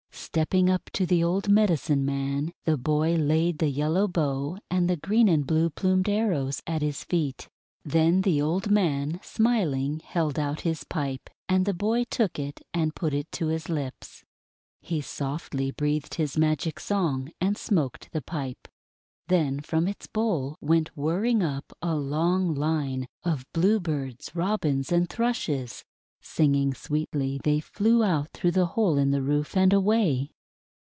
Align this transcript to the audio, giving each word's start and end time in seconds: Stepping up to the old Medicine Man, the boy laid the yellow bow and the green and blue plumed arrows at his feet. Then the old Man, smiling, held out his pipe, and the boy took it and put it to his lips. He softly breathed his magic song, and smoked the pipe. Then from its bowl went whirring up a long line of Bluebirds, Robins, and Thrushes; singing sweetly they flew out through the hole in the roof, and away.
Stepping 0.13 0.69
up 0.69 0.89
to 0.91 1.05
the 1.05 1.21
old 1.21 1.49
Medicine 1.49 2.05
Man, 2.05 2.53
the 2.63 2.77
boy 2.77 3.15
laid 3.15 3.57
the 3.57 3.67
yellow 3.67 4.07
bow 4.07 4.57
and 4.69 4.89
the 4.89 4.95
green 4.95 5.27
and 5.27 5.45
blue 5.45 5.69
plumed 5.69 6.07
arrows 6.07 6.63
at 6.65 6.81
his 6.81 7.03
feet. 7.03 7.49
Then 7.83 8.21
the 8.21 8.41
old 8.41 8.71
Man, 8.71 9.19
smiling, 9.21 9.99
held 9.99 10.39
out 10.39 10.61
his 10.61 10.85
pipe, 10.85 11.29
and 11.49 11.65
the 11.65 11.73
boy 11.73 12.05
took 12.05 12.39
it 12.39 12.61
and 12.73 12.95
put 12.95 13.13
it 13.13 13.29
to 13.33 13.47
his 13.47 13.67
lips. 13.67 14.23
He 14.79 15.01
softly 15.01 15.69
breathed 15.69 16.13
his 16.15 16.37
magic 16.37 16.79
song, 16.79 17.33
and 17.41 17.57
smoked 17.57 18.09
the 18.13 18.21
pipe. 18.21 18.69
Then 19.27 19.59
from 19.59 19.85
its 19.85 20.07
bowl 20.07 20.55
went 20.61 20.95
whirring 20.95 21.43
up 21.43 21.73
a 21.81 21.93
long 21.93 22.55
line 22.55 23.09
of 23.25 23.45
Bluebirds, 23.51 24.31
Robins, 24.33 24.93
and 24.93 25.09
Thrushes; 25.09 25.83
singing 26.23 26.71
sweetly 26.71 27.39
they 27.43 27.59
flew 27.59 28.03
out 28.03 28.29
through 28.29 28.51
the 28.51 28.67
hole 28.77 28.95
in 28.95 29.09
the 29.09 29.23
roof, 29.23 29.57
and 29.57 29.73
away. 29.73 30.29